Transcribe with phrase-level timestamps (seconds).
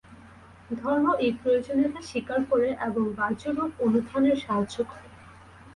[0.71, 5.07] ধর্ম এই প্রয়োজনীয়তা স্বীকার করে এবং বাহ্যরূপও অনুধ্যানের সাহায্য করে।